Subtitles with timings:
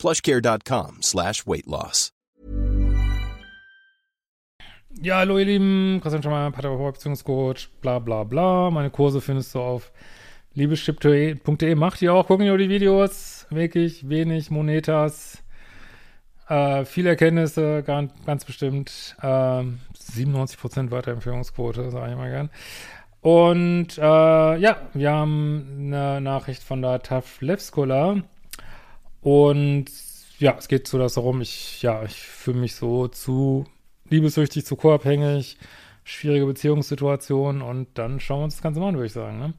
[0.00, 2.12] plushcare.com slash weight loss.
[5.02, 8.70] Ja, hallo ihr Lieben, Christian Schemmer, Paartherapeut, Beziehungscoach, bla bla bla.
[8.70, 9.92] Meine Kurse findest du auf
[10.54, 11.74] liebeschip.de.
[11.74, 13.46] Macht ihr auch, gucken ihr die Videos.
[13.50, 15.42] Wirklich wenig Monetas.
[16.48, 19.16] Äh, viele Erkenntnisse, ganz, ganz bestimmt.
[19.22, 22.50] Äh, 97% Weiterempfehlungsquote, sage ich mal gern.
[23.20, 28.22] Und äh, ja, wir haben eine Nachricht von der TAF Levskola.
[29.20, 29.86] Und
[30.38, 33.66] ja, es geht so darum, ich, ja, ich fühle mich so zu
[34.08, 35.58] liebessüchtig, zu co-abhängig,
[36.04, 39.38] schwierige Beziehungssituationen und dann schauen wir uns das Ganze mal an, würde ich sagen.
[39.38, 39.54] Ne?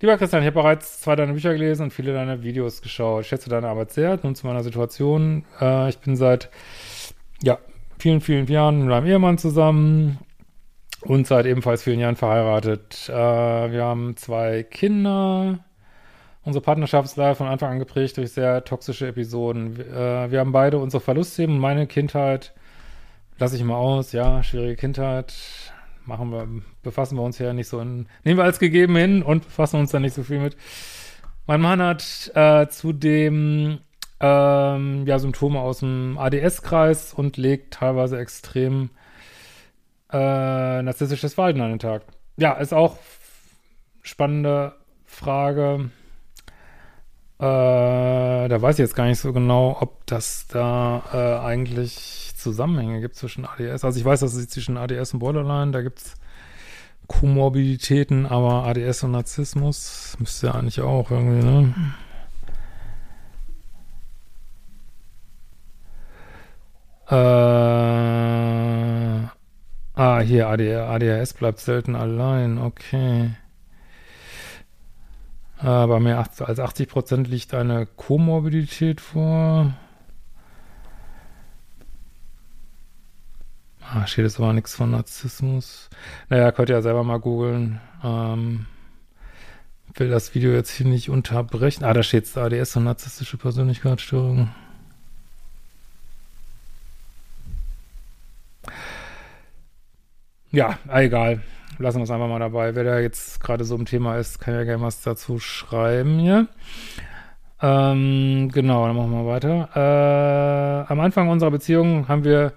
[0.00, 3.22] Lieber Christian, ich habe bereits zwei deiner Bücher gelesen und viele deiner Videos geschaut.
[3.22, 4.18] Ich schätze deine Arbeit sehr.
[4.22, 5.44] Nun zu meiner Situation.
[5.60, 6.50] Äh, ich bin seit
[7.42, 7.58] ja,
[7.98, 10.18] vielen, vielen Jahren mit meinem Ehemann zusammen
[11.00, 13.08] und seit ebenfalls vielen Jahren verheiratet.
[13.08, 15.64] Äh, wir haben zwei Kinder.
[16.46, 19.80] Unsere Partnerschaft ist leider von Anfang an geprägt durch sehr toxische Episoden.
[19.80, 21.58] Äh, wir haben beide unsere Verlustthemen.
[21.58, 22.54] Meine Kindheit
[23.36, 24.12] lasse ich mal aus.
[24.12, 25.34] Ja, schwierige Kindheit.
[26.04, 26.46] Machen wir,
[26.84, 29.90] befassen wir uns ja nicht so in, nehmen wir als gegeben hin und befassen uns
[29.90, 30.56] da nicht so viel mit.
[31.48, 33.80] Mein Mann hat äh, zudem
[34.20, 38.90] ähm, ja, Symptome aus dem ADS-Kreis und legt teilweise extrem
[40.12, 42.02] äh, narzisstisches Verhalten an den Tag.
[42.36, 42.98] Ja, ist auch
[44.02, 45.90] spannende Frage.
[47.38, 47.42] Äh,
[48.48, 53.16] da weiß ich jetzt gar nicht so genau, ob das da äh, eigentlich Zusammenhänge gibt
[53.16, 53.84] zwischen ADS.
[53.84, 56.14] Also ich weiß, dass es zwischen ADS und Borderline, da gibt es
[57.08, 61.74] Komorbiditäten, aber ADS und Narzissmus müsste ja eigentlich auch irgendwie, ne?
[67.08, 67.14] Äh,
[69.94, 73.30] ah, hier, ADR, ADHS bleibt selten allein, okay.
[75.66, 79.74] Aber mehr als 80 Prozent liegt eine Komorbidität vor.
[83.80, 85.90] Ah, steht jetzt aber nichts von Narzissmus.
[86.28, 87.80] Naja, könnt ihr ja selber mal googeln.
[88.04, 88.66] Ähm,
[89.94, 91.82] will das Video jetzt hier nicht unterbrechen.
[91.82, 94.50] Ah, da steht ADS und narzisstische Persönlichkeitsstörung.
[100.52, 101.42] Ja, egal
[101.78, 102.74] lassen wir es einfach mal dabei.
[102.74, 106.48] Wer da jetzt gerade so im Thema ist, kann ja gerne was dazu schreiben hier.
[107.62, 109.68] Ähm, genau, dann machen wir weiter.
[109.74, 112.52] Äh, am Anfang unserer Beziehung haben wir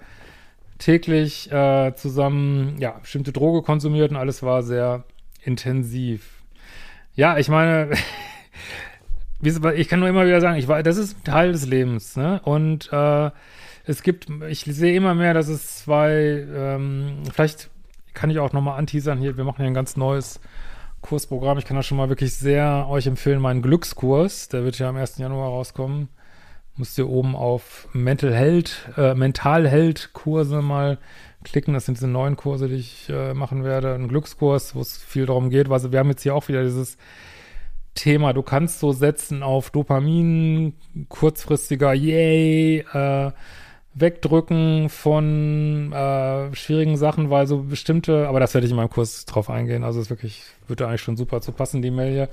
[0.78, 5.04] täglich äh, zusammen, ja, bestimmte Droge konsumiert und alles war sehr
[5.42, 6.42] intensiv.
[7.14, 7.90] Ja, ich meine,
[9.42, 12.40] ich kann nur immer wieder sagen, ich war, das ist Teil des Lebens, ne?
[12.44, 13.30] Und äh,
[13.84, 17.70] es gibt, ich sehe immer mehr, dass es zwei, ähm, vielleicht
[18.14, 19.36] kann ich auch nochmal anteasern hier.
[19.36, 20.40] Wir machen hier ein ganz neues
[21.00, 21.58] Kursprogramm.
[21.58, 24.48] Ich kann da schon mal wirklich sehr euch empfehlen, meinen Glückskurs.
[24.48, 25.18] Der wird ja am 1.
[25.18, 26.08] Januar rauskommen.
[26.76, 30.98] Müsst ihr oben auf Mental Health, äh, Mental Health Kurse mal
[31.44, 31.74] klicken.
[31.74, 33.94] Das sind diese neuen Kurse, die ich äh, machen werde.
[33.94, 35.70] Ein Glückskurs, wo es viel darum geht.
[35.70, 36.96] Also wir haben jetzt hier auch wieder dieses
[37.94, 40.74] Thema, du kannst so setzen auf Dopamin,
[41.08, 43.32] kurzfristiger Yay, äh,
[43.94, 49.24] Wegdrücken von äh, schwierigen Sachen, weil so bestimmte, aber das werde ich in meinem Kurs
[49.24, 49.82] drauf eingehen.
[49.82, 52.28] Also es wirklich, würde eigentlich schon super zu passen, die Mail hier.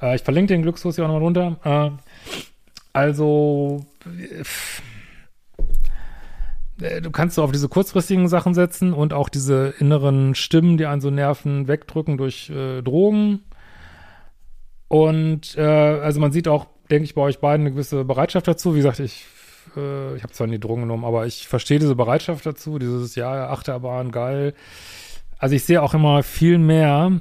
[0.00, 1.58] Äh, ich verlinke den Glückskurs hier auch nochmal runter.
[1.64, 1.90] Äh,
[2.94, 3.84] also
[6.80, 10.86] äh, du kannst so auf diese kurzfristigen Sachen setzen und auch diese inneren Stimmen, die
[10.86, 13.40] einen so nerven, wegdrücken durch äh, Drogen.
[14.88, 18.72] Und äh, also man sieht auch, denke ich, bei euch beiden eine gewisse Bereitschaft dazu.
[18.74, 19.26] Wie gesagt, ich
[19.76, 23.50] äh, ich habe zwar nie Drogen genommen, aber ich verstehe diese Bereitschaft dazu, dieses, ja,
[23.50, 24.54] Achterbahn, geil.
[25.38, 27.20] Also ich sehe auch immer viel mehr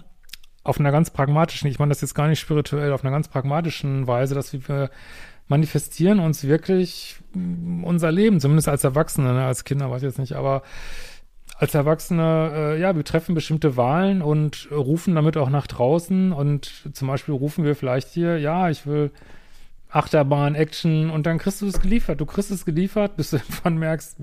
[0.64, 4.08] auf einer ganz pragmatischen, ich meine das jetzt gar nicht spirituell, auf einer ganz pragmatischen
[4.08, 4.90] Weise, dass wir
[5.48, 9.46] manifestieren uns wirklich mm, unser Leben, zumindest als Erwachsene, ne?
[9.46, 10.64] als Kinder weiß ich jetzt nicht, aber
[11.58, 16.90] als Erwachsene, äh, ja, wir treffen bestimmte Wahlen und rufen damit auch nach draußen und
[16.94, 19.12] zum Beispiel rufen wir vielleicht hier, ja, ich will
[19.90, 22.20] Achterbahn, Action und dann kriegst du es geliefert.
[22.20, 24.18] Du kriegst es geliefert, bis du irgendwann merkst,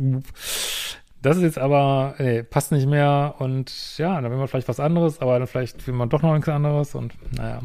[1.23, 4.81] das ist jetzt aber, nee, passt nicht mehr und ja, dann will man vielleicht was
[4.81, 7.63] anderes, aber dann vielleicht will man doch noch nichts anderes und naja.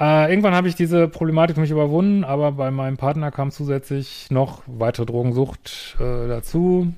[0.00, 4.30] Äh, irgendwann habe ich diese Problematik für mich überwunden, aber bei meinem Partner kam zusätzlich
[4.30, 6.94] noch weitere Drogensucht äh, dazu.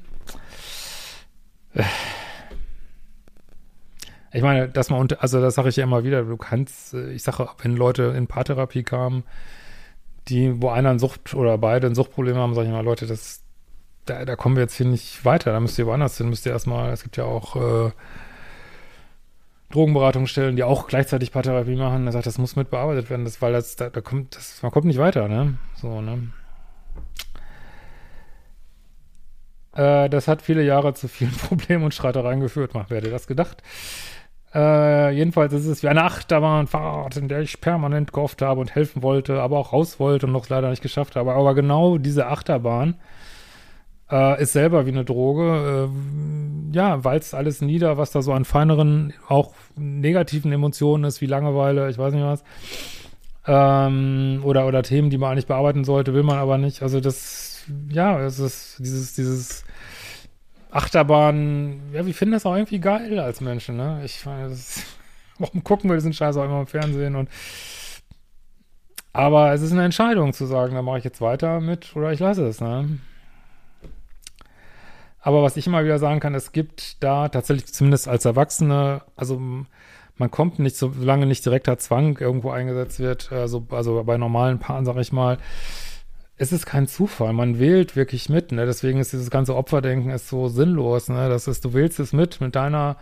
[4.33, 7.13] Ich meine, dass man, unter, also das sage ich ja immer wieder, du kannst, äh,
[7.13, 9.25] ich sage, wenn Leute in Paartherapie kamen,
[10.29, 13.43] die, wo einer ein Sucht oder beide ein Suchtproblem haben, sage ich immer, Leute, das,
[14.07, 16.53] da, da kommen wir jetzt hier nicht weiter, da müsst ihr woanders hin, müsst ihr
[16.53, 17.91] erstmal, es gibt ja auch äh,
[19.71, 23.53] Drogenberatungsstellen, die auch gleichzeitig Paartherapie machen, er sagt, das muss mit bearbeitet werden, das, weil
[23.53, 25.59] das, da, da kommt, das, man kommt nicht weiter, ne?
[25.77, 26.31] So, ne?
[29.73, 33.63] Äh, das hat viele Jahre zu vielen Problemen und Streitereien geführt, wer hätte das gedacht?
[34.53, 39.03] Äh, jedenfalls ist es wie eine Achterbahnfahrt, in der ich permanent gehofft habe und helfen
[39.03, 41.33] wollte, aber auch raus wollte und noch leider nicht geschafft habe.
[41.33, 42.97] Aber genau diese Achterbahn
[44.11, 45.89] äh, ist selber wie eine Droge.
[45.89, 51.27] Äh, ja, walzt alles nieder, was da so an feineren, auch negativen Emotionen ist, wie
[51.27, 52.43] Langeweile, ich weiß nicht was.
[53.47, 56.83] Ähm, oder, oder Themen, die man eigentlich bearbeiten sollte, will man aber nicht.
[56.83, 59.65] Also das, ja, es ist dieses, dieses
[60.71, 64.03] Achterbahn, ja, wir finden das auch irgendwie geil als Menschen, ne?
[64.05, 64.83] Ich meine, das,
[65.39, 67.29] warum gucken wir diesen Scheiß auch immer im Fernsehen und
[69.13, 72.21] aber es ist eine Entscheidung zu sagen, da mache ich jetzt weiter mit oder ich
[72.21, 73.01] lasse es, ne?
[75.21, 79.39] Aber was ich immer wieder sagen kann, es gibt da tatsächlich zumindest als Erwachsene, also
[80.17, 84.85] man kommt nicht, solange nicht direkter Zwang irgendwo eingesetzt wird, also, also bei normalen Paaren,
[84.85, 85.39] sag ich mal,
[86.41, 88.65] es ist kein Zufall, man wählt wirklich mit, ne?
[88.65, 91.29] Deswegen ist dieses ganze Opferdenken ist so sinnlos, ne?
[91.29, 92.97] Das ist, du wählst es mit, mit deiner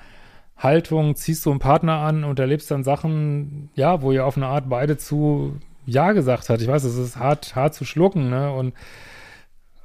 [0.57, 4.49] Haltung ziehst du einen Partner an und erlebst dann Sachen, ja, wo ihr auf eine
[4.49, 5.57] Art beide zu
[5.87, 6.61] Ja gesagt hat.
[6.61, 8.53] Ich weiß, es ist hart, hart zu schlucken, ne?
[8.53, 8.75] Und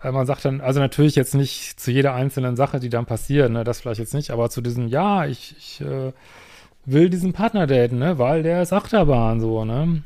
[0.02, 3.52] äh, man sagt dann, also natürlich jetzt nicht zu jeder einzelnen Sache, die dann passiert,
[3.52, 3.64] ne?
[3.64, 6.12] Das vielleicht jetzt nicht, aber zu diesem, ja, ich, ich äh,
[6.86, 8.18] will diesen Partner daten, ne?
[8.18, 10.02] Weil der ist Achterbahn, so, ne?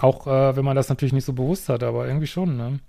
[0.00, 2.80] Auch äh, wenn man das natürlich nicht so bewusst hat, aber irgendwie schon, ne?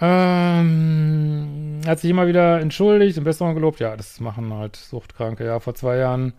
[0.00, 3.80] Ähm, hat sich immer wieder entschuldigt und Besserung gelobt.
[3.80, 5.44] Ja, das machen halt Suchtkranke.
[5.44, 6.32] Ja, vor zwei Jahren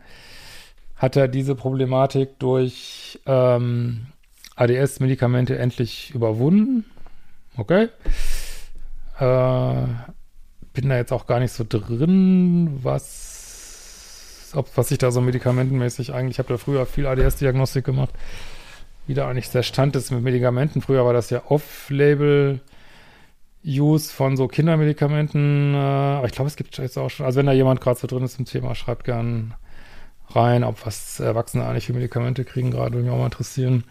[0.95, 4.07] hat er diese Problematik durch ähm,
[4.55, 6.85] ADS-Medikamente endlich überwunden.
[7.57, 7.89] Okay.
[9.19, 9.87] Äh,
[10.73, 13.34] bin da jetzt auch gar nicht so drin, was
[14.55, 18.13] ob, was ich da so medikamentenmäßig eigentlich, ich habe da früher viel ADS-Diagnostik gemacht,
[19.07, 20.81] wie da eigentlich der Stand ist mit Medikamenten.
[20.81, 22.59] Früher war das ja Off-Label-
[23.65, 27.47] Use von so Kindermedikamenten, äh, aber ich glaube, es gibt jetzt auch schon, also wenn
[27.47, 29.55] da jemand gerade so drin ist im Thema, schreibt gern
[30.29, 33.83] rein, ob was Erwachsene eigentlich für Medikamente kriegen, gerade würde mich auch mal interessieren,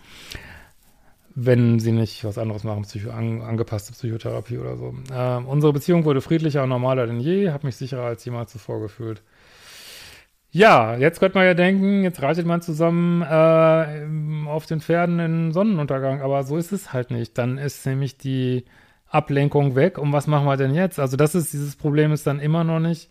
[1.34, 4.94] wenn sie nicht was anderes machen, Psycho an, angepasste Psychotherapie oder so.
[5.12, 8.80] Äh, unsere Beziehung wurde friedlicher und normaler denn je, habe mich sicherer als jemals zuvor
[8.80, 9.22] gefühlt.
[10.54, 15.52] Ja, jetzt könnte man ja denken, jetzt reitet man zusammen äh, auf den Pferden in
[15.52, 17.36] Sonnenuntergang, aber so ist es halt nicht.
[17.38, 18.64] Dann ist nämlich die
[19.08, 21.00] Ablenkung weg und was machen wir denn jetzt?
[21.00, 23.10] Also das ist, dieses Problem ist dann immer noch nicht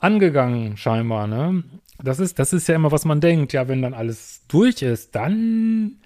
[0.00, 1.62] angegangen, scheinbar, ne?
[2.02, 3.52] Das ist, das ist ja immer, was man denkt.
[3.52, 5.98] Ja, wenn dann alles durch ist, dann,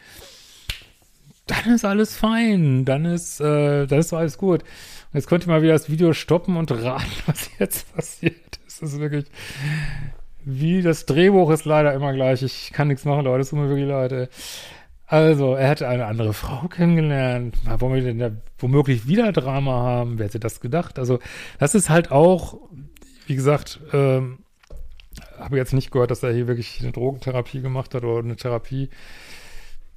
[1.47, 2.85] dann ist alles fein.
[2.85, 4.63] Dann ist, äh, dann ist alles gut.
[5.15, 8.61] Jetzt könnte ich mal wieder das Video stoppen und raten, was jetzt passiert.
[8.67, 9.25] Das ist wirklich,
[10.45, 12.43] wie das Drehbuch ist leider immer gleich.
[12.43, 13.43] Ich kann nichts machen, Leute.
[13.43, 14.13] Es tut mir wirklich leid.
[14.13, 14.29] Ey.
[15.07, 17.57] Also, er hatte eine andere Frau kennengelernt.
[17.79, 20.19] Wollen wir denn da womöglich wieder Drama haben?
[20.19, 20.99] Wer hätte das gedacht?
[20.99, 21.19] Also,
[21.59, 22.59] das ist halt auch,
[23.27, 24.39] wie gesagt, ähm,
[25.39, 28.89] habe jetzt nicht gehört, dass er hier wirklich eine Drogentherapie gemacht hat oder eine Therapie.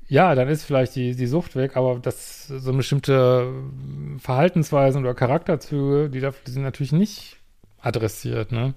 [0.08, 3.54] Ja, dann ist vielleicht die, die Sucht weg, aber das so bestimmte
[4.20, 7.38] Verhaltensweisen oder Charakterzüge, die, da, die sind natürlich nicht
[7.82, 8.74] adressiert, ne?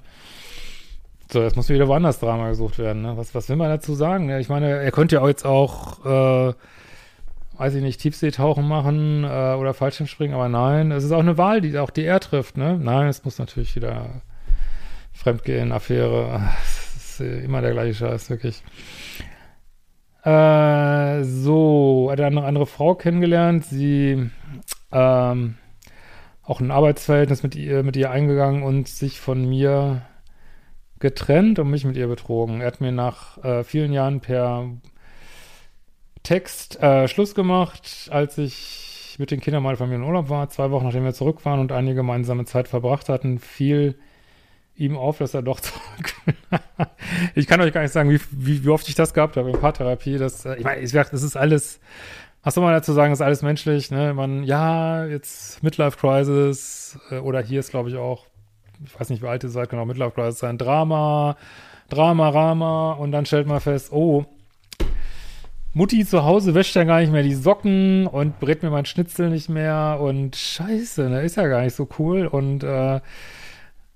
[1.30, 3.02] So, jetzt muss wieder woanders Drama gesucht werden.
[3.02, 3.16] Ne?
[3.16, 4.28] Was, was will man dazu sagen?
[4.28, 6.54] Ja, ich meine, er könnte ja jetzt auch, äh,
[7.58, 11.60] weiß ich nicht, Tiefseetauchen machen äh, oder Fallschirmspringen, aber nein, es ist auch eine Wahl,
[11.60, 12.56] die auch die er trifft.
[12.56, 12.78] Ne?
[12.80, 14.22] Nein, es muss natürlich wieder
[15.12, 16.42] Fremdgehen, Affäre.
[17.16, 18.62] Das ist immer der gleiche Scheiß, wirklich.
[20.22, 23.64] Äh, so, hat er eine andere Frau kennengelernt.
[23.64, 24.28] Sie
[24.92, 25.54] ähm,
[26.42, 30.02] auch ein Arbeitsverhältnis mit ihr, mit ihr eingegangen und sich von mir
[30.98, 32.60] getrennt und mich mit ihr betrogen.
[32.60, 34.70] Er hat mir nach äh, vielen Jahren per
[36.22, 40.48] Text äh, Schluss gemacht, als ich mit den Kindern von mir in Urlaub war.
[40.48, 43.96] Zwei Wochen nachdem wir zurück waren und eine gemeinsame Zeit verbracht hatten, fiel
[44.74, 46.14] ihm auf, dass er doch zurück
[47.34, 49.58] Ich kann euch gar nicht sagen, wie, wie, wie oft ich das gehabt habe in
[49.58, 50.18] Paartherapie.
[50.18, 51.80] Das, äh, ich meine, ich das ist alles,
[52.42, 53.90] was soll man dazu sagen, ist alles menschlich.
[53.90, 54.12] Ne?
[54.14, 58.26] Man, ja, jetzt Midlife Crisis äh, oder hier ist, glaube ich, auch
[58.84, 61.36] ich weiß nicht, wie alt ihr seid, genau, Midlife-Crisis sein, Drama,
[61.88, 62.92] Drama, Rama.
[62.92, 64.24] Und dann stellt man fest, oh,
[65.72, 69.28] Mutti zu Hause wäscht ja gar nicht mehr die Socken und brät mir mein Schnitzel
[69.28, 69.98] nicht mehr.
[70.00, 72.26] Und scheiße, ne, ist ja gar nicht so cool.
[72.26, 73.00] Und äh,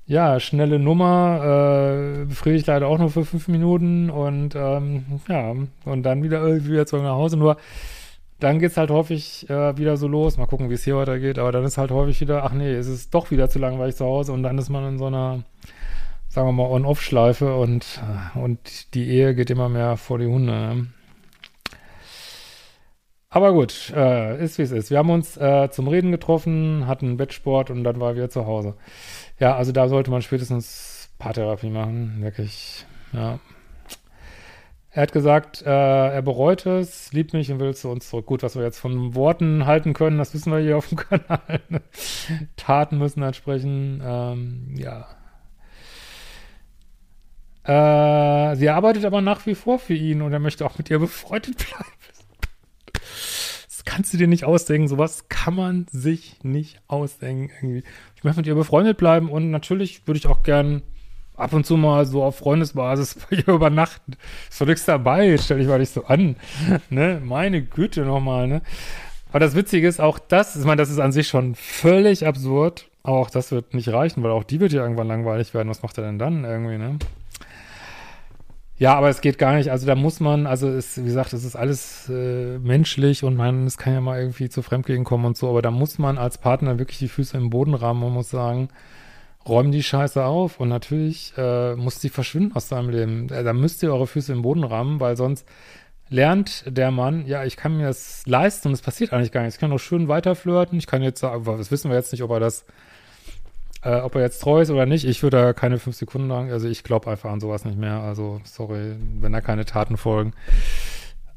[0.07, 4.11] ja, schnelle Nummer, äh, befriedigt leider auch nur für fünf Minuten.
[4.11, 5.55] Und ähm, ja,
[5.87, 7.39] und dann wieder irgendwie wieder zurück nach Hause.
[7.39, 7.57] Nur
[8.41, 10.37] dann geht's halt häufig äh, wieder so los.
[10.37, 12.89] Mal gucken, wie es hier weitergeht, aber dann ist halt häufig wieder, ach nee, es
[12.89, 15.45] ist doch wieder zu langweilig zu Hause und dann ist man in so einer
[16.31, 18.01] sagen wir mal, On-Off-Schleife und,
[18.37, 20.53] und die Ehe geht immer mehr vor die Hunde.
[20.53, 20.87] Ne?
[23.29, 24.91] Aber gut, äh, ist wie es ist.
[24.91, 28.75] Wir haben uns äh, zum Reden getroffen, hatten Bettsport und dann war wir zu Hause.
[29.39, 33.39] Ja, also da sollte man spätestens Paartherapie machen, wirklich, ja.
[34.93, 38.27] Er hat gesagt, äh, er bereut es, liebt mich und will zu uns zurück.
[38.27, 41.61] Gut, was wir jetzt von Worten halten können, das wissen wir hier auf dem Kanal.
[42.57, 45.07] Taten müssen entsprechen, ähm, ja.
[47.63, 50.99] Äh, sie arbeitet aber nach wie vor für ihn und er möchte auch mit ihr
[50.99, 51.93] befreundet bleiben.
[53.67, 54.89] Das kannst du dir nicht ausdenken.
[54.89, 57.51] Sowas kann man sich nicht ausdenken.
[57.61, 57.85] Irgendwie.
[58.17, 60.83] Ich möchte mit ihr befreundet bleiben und natürlich würde ich auch gern
[61.41, 64.13] ab und zu mal so auf Freundesbasis bei ihr übernachten.
[64.49, 66.37] Ist doch nichts dabei, stell dich mal nicht so an.
[66.91, 67.21] ne?
[67.25, 68.63] Meine Güte nochmal, ne?
[69.31, 72.87] Aber das Witzige ist auch das, ich meine, das ist an sich schon völlig absurd.
[73.03, 75.69] Aber auch das wird nicht reichen, weil auch die wird ja irgendwann langweilig werden.
[75.69, 76.99] Was macht er denn dann irgendwie, ne?
[78.81, 79.71] Ja, aber es geht gar nicht.
[79.71, 83.67] Also da muss man, also es, wie gesagt, es ist alles äh, menschlich und man,
[83.67, 86.39] es kann ja mal irgendwie zu Fremdgehen kommen und so, aber da muss man als
[86.39, 88.71] Partner wirklich die Füße im Boden rammen und muss sagen,
[89.49, 93.29] räumen die Scheiße auf und natürlich äh, muss die verschwinden aus deinem Leben.
[93.31, 95.47] Äh, da müsst ihr eure Füße im Boden rammen, weil sonst
[96.09, 99.57] lernt der Mann, ja, ich kann mir das leisten und es passiert eigentlich gar nichts.
[99.57, 100.79] Ich kann doch schön weiterflirten.
[100.79, 102.65] Ich kann jetzt sagen, das wissen wir jetzt nicht, ob er das
[103.83, 106.51] äh, ob er jetzt treu ist oder nicht, ich würde da keine fünf Sekunden lang,
[106.51, 108.01] also ich glaube einfach an sowas nicht mehr.
[108.01, 110.33] Also, sorry, wenn da keine Taten folgen.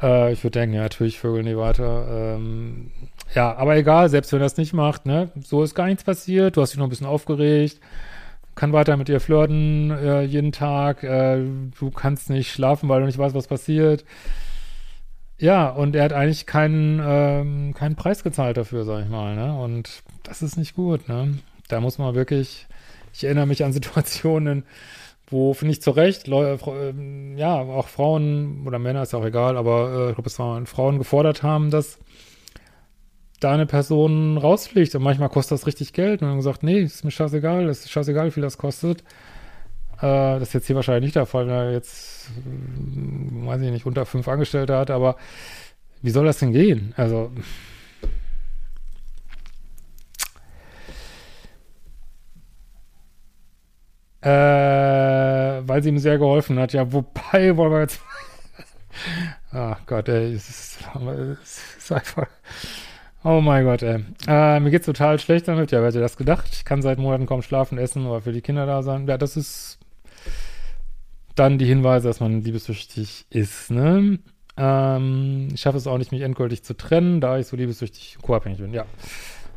[0.01, 2.35] Äh, ich würde denken, ja, natürlich vögeln die weiter.
[2.35, 2.91] Ähm,
[3.33, 6.57] ja, aber egal, selbst wenn er das nicht macht, ne, so ist gar nichts passiert,
[6.57, 7.79] du hast dich noch ein bisschen aufgeregt,
[8.55, 11.43] kann weiter mit ihr flirten äh, jeden Tag, äh,
[11.79, 14.05] du kannst nicht schlafen, weil du nicht weißt, was passiert.
[15.39, 19.57] Ja, und er hat eigentlich keinen, ähm, keinen Preis gezahlt dafür, sag ich mal, ne?
[19.57, 21.39] Und das ist nicht gut, ne?
[21.67, 22.67] Da muss man wirklich,
[23.13, 24.63] ich erinnere mich an Situationen,
[25.27, 26.93] wo, finde ich zu Recht, Leu äh,
[27.35, 30.99] ja, auch Frauen oder Männer, ist auch egal, aber äh, ich glaube, es waren Frauen
[30.99, 31.99] gefordert haben, dass
[33.43, 34.95] da eine Person rausfliegt.
[34.95, 36.21] Und manchmal kostet das richtig Geld.
[36.21, 39.01] Und dann gesagt, nee, ist mir scheißegal, ist scheißegal, wie viel das kostet.
[39.97, 43.71] Äh, das ist jetzt hier wahrscheinlich nicht der Fall, wenn er jetzt, äh, weiß ich
[43.71, 45.15] nicht, unter fünf Angestellte hat, aber
[46.01, 46.93] wie soll das denn gehen?
[46.97, 47.31] Also,
[54.21, 56.71] Äh, weil sie ihm sehr geholfen hat.
[56.73, 57.99] Ja, wobei wollen wir jetzt.
[59.51, 60.77] Ach Gott, ey, es ist,
[61.43, 62.27] es ist einfach.
[63.25, 64.03] Oh mein Gott, ey.
[64.27, 65.71] Äh, mir geht's total schlecht damit.
[65.71, 66.49] Ja, wer hätte das gedacht?
[66.51, 69.07] Ich kann seit Monaten kaum schlafen, essen oder für die Kinder da sein.
[69.07, 69.79] Ja, das ist
[71.35, 74.19] dann die Hinweise, dass man liebessüchtig ist, ne?
[74.57, 78.59] Ähm, ich schaffe es auch nicht, mich endgültig zu trennen, da ich so liebessüchtig co-abhängig
[78.59, 78.73] bin.
[78.73, 78.85] Ja.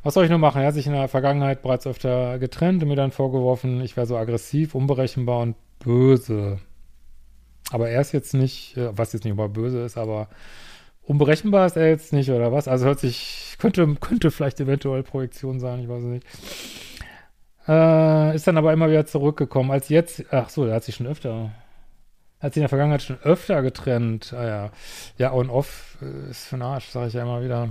[0.05, 0.63] Was soll ich nur machen?
[0.63, 4.07] Er hat sich in der Vergangenheit bereits öfter getrennt und mir dann vorgeworfen, ich wäre
[4.07, 6.61] so aggressiv, unberechenbar und böse.
[7.73, 10.29] Aber er ist jetzt nicht, äh, was jetzt nicht über böse ist, aber
[11.07, 12.69] unberechenbar ist er jetzt nicht, oder was?
[12.69, 16.27] Also hört sich, könnte, könnte vielleicht eventuell Projektion sein, ich weiß es nicht.
[17.69, 19.71] Äh, ist dann aber immer wieder zurückgekommen.
[19.71, 21.53] Als jetzt, ach so, er hat sich schon öfter,
[22.41, 24.33] hat sich in der Vergangenheit schon öfter getrennt.
[24.33, 24.71] Ah ja,
[25.19, 27.71] ja, on off äh, ist für den Arsch, sage ich ja immer wieder.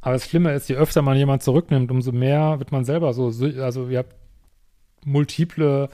[0.00, 3.26] Aber das Schlimme ist, je öfter man jemand zurücknimmt, umso mehr wird man selber so,
[3.26, 4.14] also ihr habt
[5.04, 5.88] multiple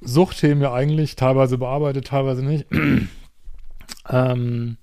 [0.00, 2.66] Suchtthemen ja eigentlich, teilweise bearbeitet, teilweise nicht.
[4.08, 4.76] ähm,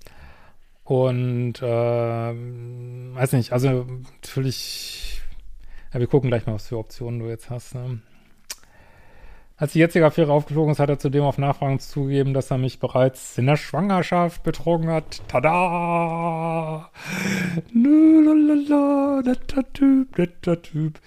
[0.84, 2.34] und äh,
[3.14, 3.86] weiß nicht, also
[4.22, 5.20] natürlich,
[5.92, 7.74] ja, wir gucken gleich mal, was für Optionen du jetzt hast.
[7.74, 8.00] Ne?
[9.58, 12.78] Als die jetzige Affäre aufgeflogen ist, hat er zudem auf Nachfragen zugegeben, dass er mich
[12.78, 15.22] bereits in der Schwangerschaft betrogen hat.
[15.28, 16.90] Tada!
[19.24, 21.00] Netter Typ, netter Typ.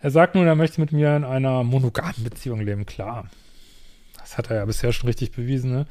[0.00, 2.86] Er sagt nun, er möchte mit mir in einer monogamen Beziehung leben.
[2.86, 3.26] Klar.
[4.28, 5.86] Das hat er ja bisher schon richtig bewiesen, ne?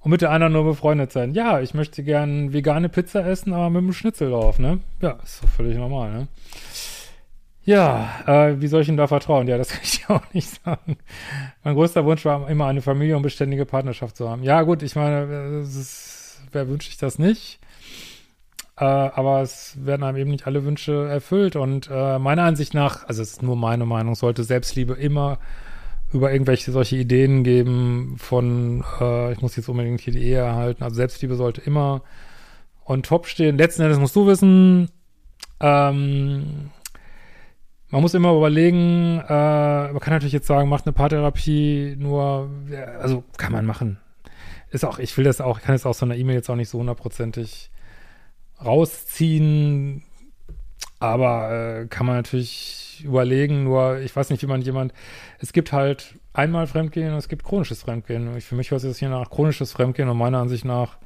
[0.00, 1.34] Und mit der anderen nur befreundet sein.
[1.34, 4.78] Ja, ich möchte gern vegane Pizza essen, aber mit einem Schnitzel drauf, ne?
[5.02, 6.28] Ja, ist doch völlig normal, ne?
[7.64, 9.46] Ja, äh, wie soll ich ihm da vertrauen?
[9.46, 10.96] Ja, das kann ich auch nicht sagen.
[11.64, 14.42] Mein größter Wunsch war immer eine Familie und beständige Partnerschaft zu haben.
[14.42, 17.58] Ja, gut, ich meine, ist, wer wünscht sich das nicht?
[18.78, 21.56] Äh, aber es werden einem eben nicht alle Wünsche erfüllt.
[21.56, 25.38] Und äh, meiner Ansicht nach, also es ist nur meine Meinung, sollte Selbstliebe immer
[26.12, 30.84] über irgendwelche solche Ideen geben von, äh, ich muss jetzt unbedingt hier die Ehe erhalten.
[30.84, 32.02] Also Selbstliebe sollte immer
[32.84, 33.58] on top stehen.
[33.58, 34.88] Letzten Endes musst du wissen,
[35.60, 36.70] ähm,
[37.90, 42.50] man muss immer überlegen, äh, man kann natürlich jetzt sagen, macht eine Paartherapie nur,
[43.00, 43.98] also kann man machen.
[44.70, 46.56] Ist auch, ich will das auch, ich kann jetzt aus so einer E-Mail jetzt auch
[46.56, 47.70] nicht so hundertprozentig
[48.64, 50.02] rausziehen,
[50.98, 54.92] aber äh, kann man natürlich überlegen, nur ich weiß nicht, wie man jemand,
[55.38, 58.40] es gibt halt einmal Fremdgehen und es gibt chronisches Fremdgehen.
[58.40, 60.98] Für mich hört das hier nach chronisches Fremdgehen und meiner Ansicht nach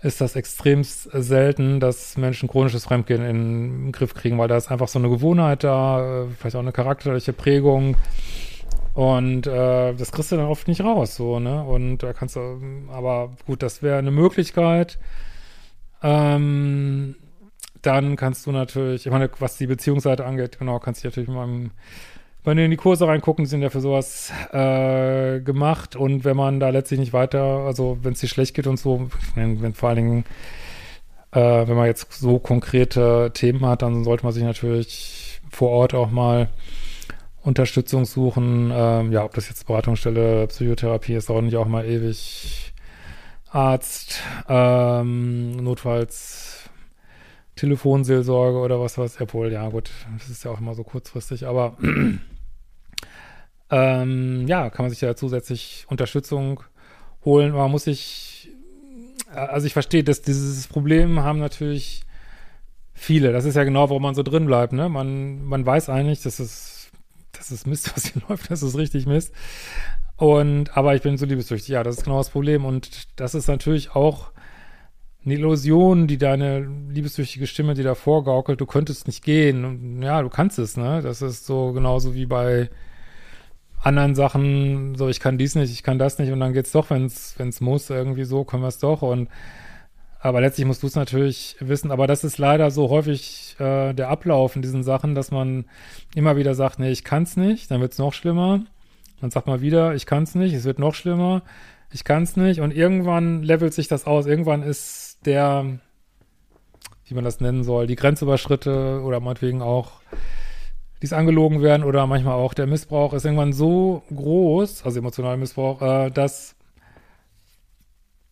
[0.00, 3.36] ist das extremst selten, dass Menschen chronisches Fremdgehen in
[3.84, 7.32] den Griff kriegen, weil da ist einfach so eine Gewohnheit da, vielleicht auch eine charakterliche
[7.32, 7.96] Prägung.
[8.94, 11.62] Und äh, das kriegst du dann oft nicht raus, so, ne?
[11.62, 12.60] Und da kannst du,
[12.90, 14.98] aber gut, das wäre eine Möglichkeit.
[16.02, 17.16] Ähm,
[17.82, 21.36] dann kannst du natürlich, ich meine, was die Beziehungsseite angeht, genau, kannst du natürlich mit
[21.36, 21.70] meinem
[22.44, 26.36] wenn du in die Kurse reingucken, die sind ja für sowas äh, gemacht und wenn
[26.36, 29.74] man da letztlich nicht weiter, also wenn es dir schlecht geht und so, wenn, wenn
[29.74, 30.24] vor allen Dingen,
[31.32, 35.92] äh, wenn man jetzt so konkrete Themen hat, dann sollte man sich natürlich vor Ort
[35.94, 36.48] auch mal
[37.42, 38.70] Unterstützung suchen.
[38.74, 42.72] Ähm, ja, ob das jetzt Beratungsstelle, Psychotherapie ist, dauert nicht auch mal ewig.
[43.50, 46.68] Arzt, ähm, notfalls
[47.58, 51.76] Telefonseelsorge oder was weiß, obwohl, ja gut, das ist ja auch immer so kurzfristig, aber
[53.70, 56.62] ähm, ja, kann man sich ja zusätzlich Unterstützung
[57.24, 57.52] holen.
[57.52, 58.50] Man muss sich,
[59.32, 62.02] äh, also ich verstehe, dass dieses Problem haben natürlich
[62.94, 63.32] viele.
[63.32, 64.88] Das ist ja genau, warum man so drin bleibt, ne?
[64.88, 66.90] Man, man weiß eigentlich, dass es,
[67.32, 69.32] das ist Mist, was hier läuft, das ist richtig Mist.
[70.16, 72.64] Und, aber ich bin so liebessüchtig, ja, das ist genau das Problem.
[72.64, 74.30] Und das ist natürlich auch
[75.24, 76.60] eine Illusion, die deine
[76.90, 80.02] liebessüchtige Stimme dir da vorgaukelt, du könntest nicht gehen.
[80.02, 81.00] Ja, du kannst es, ne?
[81.02, 82.70] Das ist so genauso wie bei
[83.82, 86.90] anderen Sachen, so ich kann dies nicht, ich kann das nicht und dann geht's doch,
[86.90, 89.28] wenn es muss, irgendwie so, können wir es doch und
[90.20, 94.08] aber letztlich musst du es natürlich wissen, aber das ist leider so häufig äh, der
[94.08, 95.66] Ablauf in diesen Sachen, dass man
[96.14, 98.64] immer wieder sagt, nee, ich kann's nicht, dann wird's noch schlimmer.
[99.20, 101.42] Dann sagt man wieder, ich kann's nicht, es wird noch schlimmer,
[101.92, 104.26] ich kann's nicht und irgendwann levelt sich das aus.
[104.26, 105.78] Irgendwann ist der,
[107.06, 110.00] wie man das nennen soll, die Grenzüberschritte oder meinetwegen auch
[111.00, 115.36] die es angelogen werden oder manchmal auch der Missbrauch ist irgendwann so groß, also emotionaler
[115.36, 116.56] Missbrauch, äh, dass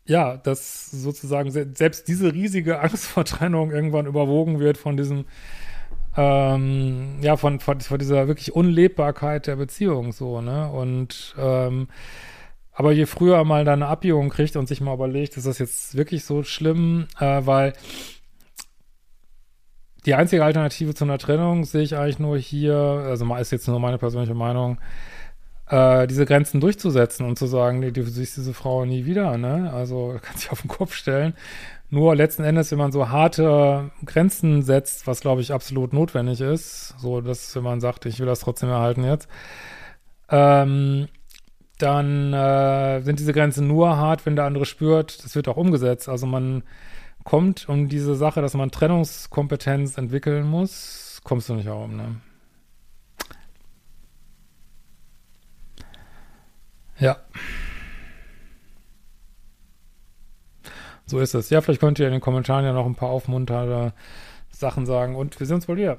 [0.04, 5.26] ja, dass sozusagen se selbst diese riesige Angst vor Trennung irgendwann überwogen wird von diesem
[6.16, 10.70] ähm, ja, von, von, von dieser wirklich Unlebbarkeit der Beziehung so, ne?
[10.70, 11.88] Und ähm,
[12.76, 15.96] aber je früher mal da eine Abbiehung kriegt und sich mal überlegt, ist das jetzt
[15.96, 17.72] wirklich so schlimm, äh, weil
[20.04, 23.80] die einzige Alternative zu einer Trennung sehe ich eigentlich nur hier, also ist jetzt nur
[23.80, 24.78] meine persönliche Meinung,
[25.68, 29.72] äh, diese Grenzen durchzusetzen und zu sagen, nee, du siehst diese Frau nie wieder, ne?
[29.72, 31.32] Also kann sich auf den Kopf stellen.
[31.88, 36.94] Nur letzten Endes, wenn man so harte Grenzen setzt, was glaube ich absolut notwendig ist,
[36.98, 39.28] so dass wenn man sagt, ich will das trotzdem erhalten jetzt,
[40.28, 41.08] ähm,
[41.78, 46.08] dann äh, sind diese Grenzen nur hart, wenn der andere spürt, das wird auch umgesetzt.
[46.08, 46.62] Also man
[47.24, 52.16] kommt um diese Sache, dass man Trennungskompetenz entwickeln muss, kommst du nicht herum, ne?
[56.98, 57.18] Ja.
[61.04, 61.50] So ist es.
[61.50, 63.92] Ja, vielleicht könnt ihr in den Kommentaren ja noch ein paar aufmunternde
[64.50, 65.98] Sachen sagen und wir sehen uns wohl wieder.